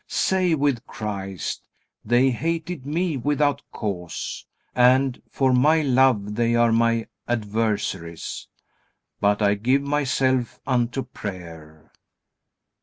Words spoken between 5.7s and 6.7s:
love they